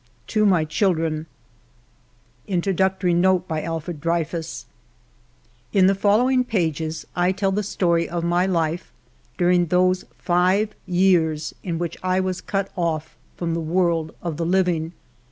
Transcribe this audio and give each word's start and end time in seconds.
To 0.33 0.47
My 0.47 0.65
Children 0.65 1.27
27t;7G3 2.47 2.53
INTRODUCTORY 2.53 3.13
NOTE 3.13 4.61
In 5.73 5.85
the 5.85 5.93
following 5.93 6.43
pages 6.43 7.05
I 7.15 7.31
tell 7.31 7.51
the 7.51 7.61
story 7.61 8.09
of 8.09 8.23
my 8.23 8.47
life 8.47 8.91
during 9.37 9.67
those 9.67 10.05
five 10.17 10.73
years 10.87 11.53
in 11.61 11.77
which 11.77 11.97
I 12.01 12.19
was 12.19 12.41
cut 12.41 12.71
off 12.75 13.15
from 13.35 13.53
the 13.53 13.59
world 13.61 14.15
of 14.23 14.37
the 14.37 14.45
living. 14.47 14.93